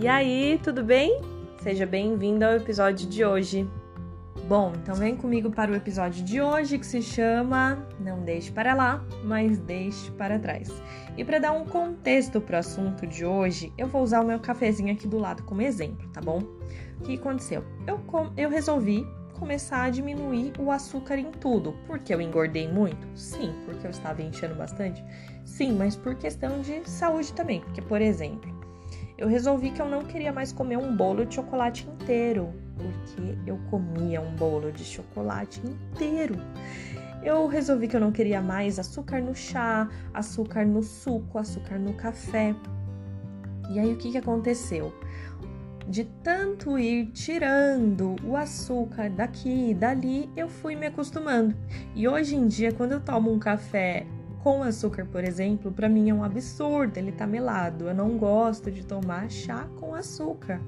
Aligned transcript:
E 0.00 0.08
aí, 0.08 0.58
tudo 0.62 0.82
bem? 0.82 1.20
Seja 1.62 1.84
bem-vindo 1.84 2.42
ao 2.42 2.52
episódio 2.52 3.06
de 3.06 3.22
hoje. 3.22 3.68
Bom, 4.48 4.72
então 4.74 4.94
vem 4.94 5.14
comigo 5.14 5.50
para 5.50 5.70
o 5.70 5.74
episódio 5.74 6.24
de 6.24 6.40
hoje 6.40 6.78
que 6.78 6.86
se 6.86 7.02
chama 7.02 7.86
Não 8.00 8.22
Deixe 8.22 8.50
para 8.50 8.72
lá, 8.72 9.04
mas 9.22 9.58
Deixe 9.58 10.10
para 10.12 10.38
trás. 10.38 10.70
E 11.18 11.22
para 11.22 11.38
dar 11.38 11.52
um 11.52 11.66
contexto 11.66 12.40
para 12.40 12.56
o 12.56 12.60
assunto 12.60 13.06
de 13.06 13.26
hoje, 13.26 13.74
eu 13.76 13.88
vou 13.88 14.02
usar 14.02 14.22
o 14.22 14.26
meu 14.26 14.40
cafezinho 14.40 14.90
aqui 14.90 15.06
do 15.06 15.18
lado 15.18 15.42
como 15.42 15.60
exemplo, 15.60 16.08
tá 16.08 16.22
bom? 16.22 16.38
O 16.98 17.02
que 17.04 17.16
aconteceu? 17.16 17.62
Eu, 17.86 18.00
eu 18.38 18.48
resolvi 18.48 19.06
começar 19.38 19.82
a 19.82 19.90
diminuir 19.90 20.54
o 20.58 20.70
açúcar 20.70 21.18
em 21.18 21.30
tudo. 21.30 21.74
Porque 21.86 22.14
eu 22.14 22.22
engordei 22.22 22.66
muito? 22.66 23.06
Sim. 23.14 23.52
Porque 23.66 23.86
eu 23.86 23.90
estava 23.90 24.22
enchendo 24.22 24.54
bastante? 24.54 25.04
Sim, 25.44 25.72
mas 25.72 25.94
por 25.94 26.14
questão 26.14 26.62
de 26.62 26.88
saúde 26.88 27.34
também. 27.34 27.60
Porque, 27.60 27.82
por 27.82 28.00
exemplo, 28.00 28.59
eu 29.20 29.28
resolvi 29.28 29.70
que 29.70 29.82
eu 29.82 29.86
não 29.86 30.02
queria 30.02 30.32
mais 30.32 30.50
comer 30.50 30.78
um 30.78 30.96
bolo 30.96 31.26
de 31.26 31.34
chocolate 31.34 31.86
inteiro, 31.86 32.54
porque 32.74 33.36
eu 33.46 33.60
comia 33.70 34.18
um 34.18 34.34
bolo 34.34 34.72
de 34.72 34.82
chocolate 34.82 35.60
inteiro. 35.62 36.36
Eu 37.22 37.46
resolvi 37.46 37.86
que 37.86 37.94
eu 37.94 38.00
não 38.00 38.10
queria 38.10 38.40
mais 38.40 38.78
açúcar 38.78 39.20
no 39.20 39.34
chá, 39.34 39.86
açúcar 40.14 40.64
no 40.64 40.82
suco, 40.82 41.36
açúcar 41.36 41.78
no 41.78 41.92
café. 41.92 42.54
E 43.70 43.78
aí 43.78 43.92
o 43.92 43.96
que, 43.98 44.10
que 44.10 44.16
aconteceu? 44.16 44.90
De 45.86 46.04
tanto 46.24 46.78
ir 46.78 47.08
tirando 47.08 48.16
o 48.24 48.38
açúcar 48.38 49.10
daqui 49.10 49.72
e 49.72 49.74
dali, 49.74 50.30
eu 50.34 50.48
fui 50.48 50.74
me 50.74 50.86
acostumando. 50.86 51.54
E 51.94 52.08
hoje 52.08 52.36
em 52.36 52.46
dia, 52.46 52.72
quando 52.72 52.92
eu 52.92 53.00
tomo 53.00 53.30
um 53.30 53.38
café 53.38 54.06
com 54.42 54.62
açúcar, 54.62 55.04
por 55.04 55.22
exemplo, 55.22 55.70
para 55.70 55.88
mim 55.88 56.08
é 56.08 56.14
um 56.14 56.24
absurdo, 56.24 56.96
ele 56.96 57.12
tá 57.12 57.26
melado. 57.26 57.88
Eu 57.88 57.94
não 57.94 58.16
gosto 58.16 58.70
de 58.70 58.84
tomar 58.84 59.30
chá 59.30 59.68
com 59.78 59.94
açúcar. 59.94 60.60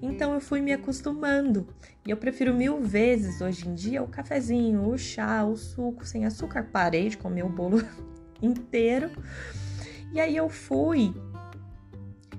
Então 0.00 0.32
eu 0.32 0.40
fui 0.40 0.60
me 0.60 0.72
acostumando. 0.72 1.66
E 2.06 2.10
eu 2.10 2.16
prefiro 2.16 2.54
mil 2.54 2.80
vezes 2.80 3.40
hoje 3.40 3.68
em 3.68 3.74
dia 3.74 4.02
o 4.02 4.08
cafezinho, 4.08 4.88
o 4.88 4.96
chá, 4.96 5.44
o 5.44 5.56
suco 5.56 6.06
sem 6.06 6.24
açúcar. 6.24 6.68
Parei 6.72 7.10
de 7.10 7.18
comer 7.18 7.44
o 7.44 7.48
bolo 7.48 7.82
inteiro. 8.40 9.10
E 10.12 10.20
aí 10.20 10.34
eu 10.34 10.48
fui 10.48 11.14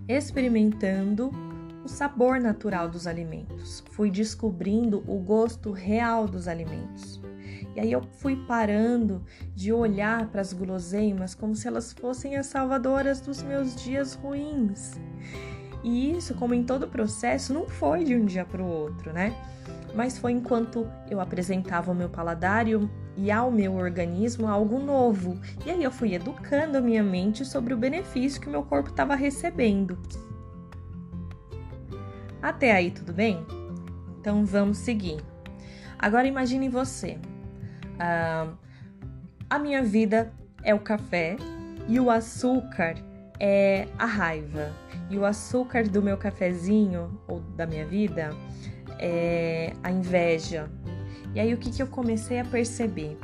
experimentando 0.07 1.31
o 1.83 1.87
sabor 1.87 2.39
natural 2.39 2.89
dos 2.89 3.05
alimentos. 3.05 3.83
Fui 3.91 4.09
descobrindo 4.09 5.03
o 5.07 5.19
gosto 5.19 5.71
real 5.71 6.27
dos 6.27 6.47
alimentos. 6.47 7.21
E 7.75 7.79
aí 7.79 7.91
eu 7.91 8.01
fui 8.01 8.35
parando 8.35 9.23
de 9.55 9.71
olhar 9.71 10.27
para 10.27 10.41
as 10.41 10.53
guloseimas 10.53 11.35
como 11.35 11.55
se 11.55 11.67
elas 11.67 11.93
fossem 11.93 12.35
as 12.35 12.47
salvadoras 12.47 13.21
dos 13.21 13.43
meus 13.43 13.75
dias 13.75 14.15
ruins. 14.15 14.99
E 15.83 16.11
isso, 16.11 16.33
como 16.35 16.53
em 16.53 16.63
todo 16.63 16.87
processo, 16.87 17.53
não 17.53 17.67
foi 17.67 18.03
de 18.03 18.15
um 18.15 18.25
dia 18.25 18.43
para 18.43 18.61
o 18.61 18.67
outro, 18.67 19.13
né? 19.13 19.33
Mas 19.95 20.17
foi 20.17 20.33
enquanto 20.33 20.87
eu 21.09 21.21
apresentava 21.21 21.91
ao 21.91 21.95
meu 21.95 22.09
paladar 22.09 22.65
e 22.67 23.31
ao 23.31 23.49
meu 23.49 23.75
organismo 23.75 24.47
algo 24.47 24.77
novo. 24.77 25.39
E 25.65 25.71
aí 25.71 25.83
eu 25.83 25.91
fui 25.91 26.13
educando 26.13 26.77
a 26.77 26.81
minha 26.81 27.03
mente 27.03 27.45
sobre 27.45 27.73
o 27.73 27.77
benefício 27.77 28.41
que 28.41 28.49
meu 28.49 28.63
corpo 28.63 28.89
estava 28.89 29.15
recebendo. 29.15 29.97
Até 32.41 32.71
aí, 32.71 32.91
tudo 32.91 33.13
bem? 33.13 33.45
Então 34.19 34.45
vamos 34.45 34.77
seguir. 34.79 35.21
Agora 35.97 36.27
imagine 36.27 36.69
você 36.69 37.17
Uh, 37.99 38.57
a 39.49 39.59
minha 39.59 39.83
vida 39.83 40.31
é 40.63 40.73
o 40.73 40.79
café 40.79 41.35
e 41.87 41.99
o 41.99 42.09
açúcar 42.09 42.95
é 43.39 43.87
a 43.97 44.05
raiva. 44.05 44.71
E 45.09 45.17
o 45.17 45.25
açúcar 45.25 45.87
do 45.87 46.01
meu 46.01 46.17
cafezinho 46.17 47.19
ou 47.27 47.39
da 47.39 47.65
minha 47.65 47.85
vida 47.85 48.29
é 48.99 49.73
a 49.81 49.91
inveja. 49.91 50.69
E 51.33 51.39
aí 51.39 51.53
o 51.53 51.57
que, 51.57 51.71
que 51.71 51.81
eu 51.81 51.87
comecei 51.87 52.39
a 52.39 52.45
perceber? 52.45 53.17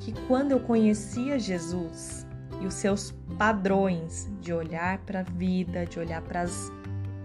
Que 0.00 0.12
quando 0.26 0.52
eu 0.52 0.60
conhecia 0.60 1.38
Jesus 1.38 2.26
e 2.60 2.66
os 2.66 2.74
seus 2.74 3.12
padrões 3.38 4.28
de 4.40 4.52
olhar 4.52 4.98
para 4.98 5.20
a 5.20 5.22
vida, 5.22 5.86
de 5.86 5.98
olhar 5.98 6.22
para 6.22 6.42
as 6.42 6.70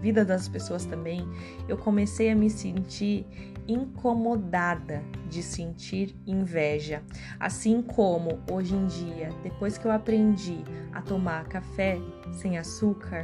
vida 0.00 0.24
das 0.24 0.48
pessoas 0.48 0.84
também, 0.84 1.26
eu 1.68 1.76
comecei 1.76 2.30
a 2.30 2.34
me 2.34 2.48
sentir 2.48 3.26
incomodada 3.66 5.02
de 5.28 5.42
sentir 5.42 6.14
inveja. 6.26 7.02
Assim 7.38 7.82
como 7.82 8.40
hoje 8.50 8.74
em 8.74 8.86
dia, 8.86 9.30
depois 9.42 9.78
que 9.78 9.86
eu 9.86 9.92
aprendi 9.92 10.58
a 10.92 11.02
tomar 11.02 11.44
café 11.46 11.98
sem 12.32 12.58
açúcar, 12.58 13.22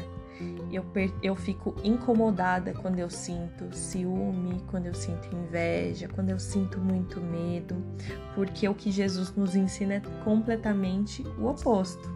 eu, 0.71 0.85
eu 1.23 1.37
fico 1.37 1.75
incomodada 1.85 2.73
quando 2.73 2.99
eu 2.99 3.09
sinto 3.09 3.73
ciúme, 3.75 4.63
quando 4.69 4.87
eu 4.87 4.95
sinto 4.95 5.35
inveja, 5.35 6.09
quando 6.09 6.31
eu 6.31 6.39
sinto 6.39 6.81
muito 6.81 7.21
medo, 7.21 7.77
porque 8.35 8.69
o 8.69 8.75
que 8.75 8.91
Jesus 8.91 9.33
nos 9.37 9.55
ensina 9.55 9.95
é 9.95 10.03
completamente 10.25 11.23
o 11.39 11.47
oposto. 11.47 12.13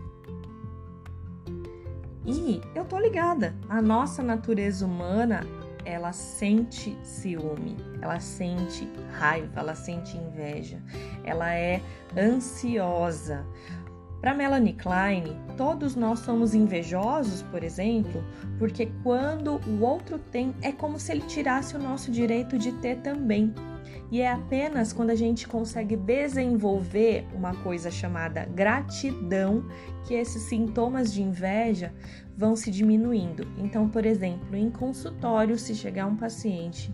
E 2.26 2.60
eu 2.74 2.84
tô 2.84 2.98
ligada, 2.98 3.54
a 3.68 3.80
nossa 3.80 4.22
natureza 4.22 4.84
humana, 4.84 5.46
ela 5.84 6.12
sente 6.12 6.96
ciúme, 7.02 7.76
ela 8.00 8.20
sente 8.20 8.88
raiva, 9.12 9.60
ela 9.60 9.74
sente 9.74 10.16
inveja, 10.16 10.82
ela 11.24 11.54
é 11.54 11.80
ansiosa. 12.16 13.46
Para 14.20 14.34
Melanie 14.34 14.72
Klein, 14.72 15.38
todos 15.56 15.94
nós 15.94 16.18
somos 16.20 16.52
invejosos, 16.52 17.42
por 17.42 17.62
exemplo, 17.62 18.24
porque 18.58 18.90
quando 19.04 19.60
o 19.64 19.82
outro 19.82 20.18
tem, 20.18 20.52
é 20.60 20.72
como 20.72 20.98
se 20.98 21.12
ele 21.12 21.20
tirasse 21.22 21.76
o 21.76 21.78
nosso 21.78 22.10
direito 22.10 22.58
de 22.58 22.72
ter 22.72 22.96
também. 22.96 23.54
E 24.10 24.22
é 24.22 24.32
apenas 24.32 24.92
quando 24.92 25.10
a 25.10 25.14
gente 25.14 25.46
consegue 25.46 25.94
desenvolver 25.94 27.26
uma 27.34 27.54
coisa 27.56 27.90
chamada 27.90 28.46
gratidão 28.46 29.64
que 30.06 30.14
esses 30.14 30.42
sintomas 30.42 31.12
de 31.12 31.22
inveja 31.22 31.92
vão 32.36 32.56
se 32.56 32.70
diminuindo. 32.70 33.46
Então, 33.58 33.88
por 33.88 34.06
exemplo, 34.06 34.56
em 34.56 34.70
consultório, 34.70 35.58
se 35.58 35.74
chegar 35.74 36.06
um 36.06 36.16
paciente 36.16 36.90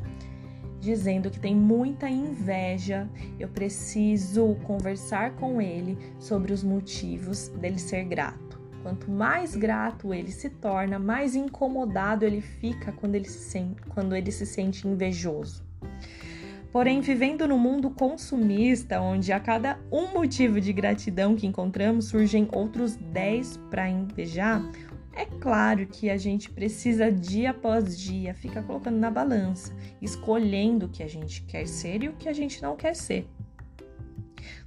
dizendo 0.80 1.30
que 1.30 1.41
tem 1.41 1.56
muita 1.56 2.10
inveja, 2.10 3.08
eu 3.41 3.48
preciso 3.48 4.54
conversar 4.64 5.34
com 5.36 5.60
ele 5.60 5.96
sobre 6.19 6.52
os 6.52 6.62
motivos 6.62 7.48
dele 7.48 7.78
ser 7.78 8.04
grato. 8.04 8.60
Quanto 8.82 9.10
mais 9.10 9.56
grato 9.56 10.12
ele 10.12 10.31
se 10.31 10.50
torna, 10.50 10.98
mais 10.98 11.34
incomodado 11.34 12.26
ele 12.26 12.42
fica 12.42 12.92
quando 12.92 13.14
ele 13.14 13.25
se 13.25 13.38
sente, 13.38 13.81
quando 13.88 14.14
ele 14.14 14.31
se 14.31 14.44
sente 14.44 14.86
invejoso. 14.86 15.64
Porém, 16.75 17.01
vivendo 17.01 17.47
no 17.47 17.57
mundo 17.57 17.89
consumista, 17.89 19.01
onde 19.01 19.33
a 19.33 19.39
cada 19.39 19.79
um 19.93 20.12
motivo 20.12 20.61
de 20.61 20.73
gratidão 20.73 21.37
que 21.37 21.47
encontramos 21.47 22.07
surgem 22.07 22.49
outros 22.51 22.97
10 22.97 23.59
para 23.71 23.89
invejar, 23.89 24.61
é 25.12 25.25
claro 25.25 25.87
que 25.87 26.11
a 26.11 26.17
gente 26.17 26.51
precisa 26.51 27.12
dia 27.12 27.51
após 27.51 27.97
dia 27.97 28.35
ficar 28.35 28.65
colocando 28.65 28.97
na 28.97 29.09
balança, 29.09 29.73
escolhendo 30.03 30.87
o 30.87 30.89
que 30.89 31.05
a 31.05 31.09
gente 31.09 31.43
quer 31.43 31.69
ser 31.69 32.03
e 32.03 32.09
o 32.09 32.15
que 32.15 32.29
a 32.29 32.33
gente 32.33 32.61
não 32.61 32.75
quer 32.75 32.97
ser. 32.97 33.29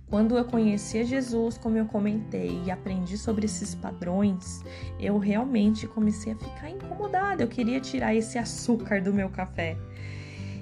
Quando 0.10 0.38
eu 0.38 0.46
conheci 0.46 1.04
Jesus, 1.04 1.58
como 1.58 1.78
eu 1.78 1.88
comentei, 1.88 2.62
e 2.66 2.72
aprendi 2.72 3.18
sobre 3.18 3.48
esses 3.48 3.76
padrões, 3.76 4.64
eu 4.98 5.18
realmente 5.18 5.86
comecei 5.86 6.32
a 6.32 6.38
ficar 6.38 6.70
incomodada. 6.70 7.44
Eu 7.44 7.50
queria 7.50 7.82
tirar 7.82 8.16
esse 8.16 8.38
açúcar 8.38 9.02
do 9.02 9.14
meu 9.14 9.30
café. 9.30 9.76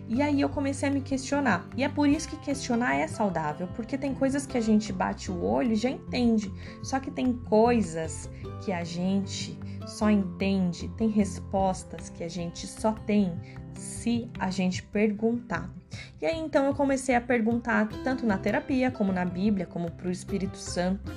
E 0.08 0.22
aí 0.22 0.42
eu 0.42 0.50
comecei 0.50 0.88
a 0.88 0.92
me 0.92 1.02
questionar. 1.02 1.68
E 1.76 1.84
é 1.84 1.90
por 1.90 2.08
isso 2.08 2.30
que 2.30 2.38
questionar 2.38 2.96
é 2.96 3.08
saudável, 3.08 3.68
porque 3.76 3.98
tem 3.98 4.14
coisas 4.14 4.46
que 4.46 4.58
a 4.58 4.62
gente 4.62 4.94
bate 4.94 5.32
o 5.32 5.44
olho 5.44 5.72
e 5.72 5.76
já 5.76 5.90
entende. 5.90 6.52
Só 6.84 7.00
que 7.00 7.10
tem 7.10 7.34
coisas 7.34 8.30
que 8.64 8.72
a 8.72 8.84
gente 8.84 9.58
só 9.88 10.10
entende, 10.10 10.88
tem 10.90 11.10
respostas 11.10 12.10
que 12.10 12.24
a 12.24 12.30
gente 12.30 12.68
só 12.68 12.92
tem 12.92 13.34
se 13.74 14.30
a 14.40 14.50
gente 14.50 14.84
perguntar. 14.84 15.70
E 16.22 16.26
aí 16.26 16.38
então 16.38 16.66
eu 16.66 16.74
comecei 16.74 17.16
a 17.16 17.22
perguntar 17.22 17.88
tanto 18.04 18.26
na 18.26 18.38
terapia, 18.38 18.92
como 18.92 19.12
na 19.12 19.26
Bíblia, 19.26 19.66
como 19.66 19.92
para 19.92 20.08
o 20.08 20.12
Espírito 20.12 20.58
Santo. 20.58 21.12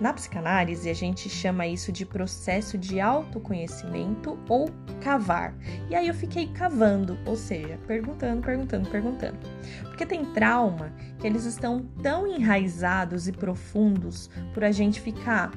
Na 0.00 0.12
psicanálise, 0.12 0.90
a 0.90 0.94
gente 0.94 1.28
chama 1.28 1.66
isso 1.66 1.92
de 1.92 2.04
processo 2.04 2.76
de 2.76 3.00
autoconhecimento 3.00 4.38
ou 4.48 4.68
cavar. 5.00 5.54
E 5.88 5.94
aí 5.94 6.08
eu 6.08 6.14
fiquei 6.14 6.48
cavando, 6.48 7.16
ou 7.24 7.36
seja, 7.36 7.78
perguntando, 7.86 8.42
perguntando, 8.42 8.90
perguntando. 8.90 9.38
Porque 9.84 10.04
tem 10.04 10.24
trauma 10.32 10.92
que 11.18 11.26
eles 11.26 11.44
estão 11.44 11.82
tão 12.02 12.26
enraizados 12.26 13.28
e 13.28 13.32
profundos 13.32 14.28
por 14.52 14.64
a 14.64 14.72
gente 14.72 15.00
ficar 15.00 15.52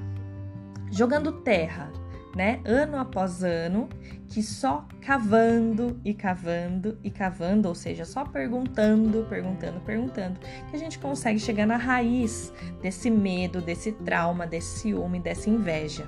jogando 0.92 1.42
terra, 1.42 1.92
né, 2.35 2.59
ano 2.65 2.97
após 2.97 3.44
ano, 3.44 3.89
que 4.27 4.44
só 4.44 4.85
cavando 5.01 6.00
e 6.03 6.13
cavando 6.13 6.97
e 7.03 7.09
cavando, 7.09 7.68
ou 7.68 7.75
seja, 7.75 8.06
só 8.06 8.25
perguntando, 8.25 9.25
perguntando, 9.29 9.79
perguntando, 9.81 10.39
que 10.69 10.75
a 10.75 10.79
gente 10.79 11.00
consegue 11.00 11.39
chegar 11.39 11.65
na 11.65 11.77
raiz 11.77 12.53
desse 12.81 13.09
medo, 13.09 13.62
desse 13.62 13.91
trauma, 13.91 14.45
desse 14.45 14.79
ciúme, 14.79 15.19
dessa 15.19 15.50
inveja. 15.50 16.07